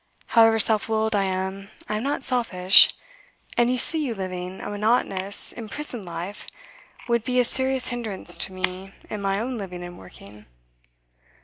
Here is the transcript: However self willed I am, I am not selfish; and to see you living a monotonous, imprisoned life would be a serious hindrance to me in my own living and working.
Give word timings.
However 0.29 0.57
self 0.57 0.89
willed 0.89 1.15
I 1.15 1.25
am, 1.25 1.69
I 1.87 1.97
am 1.97 2.01
not 2.01 2.23
selfish; 2.23 2.89
and 3.55 3.69
to 3.69 3.77
see 3.77 4.03
you 4.03 4.15
living 4.15 4.59
a 4.59 4.67
monotonous, 4.71 5.51
imprisoned 5.51 6.05
life 6.07 6.47
would 7.07 7.23
be 7.23 7.39
a 7.39 7.45
serious 7.45 7.89
hindrance 7.89 8.35
to 8.37 8.51
me 8.51 8.95
in 9.11 9.21
my 9.21 9.39
own 9.39 9.59
living 9.59 9.83
and 9.83 9.99
working. 9.99 10.47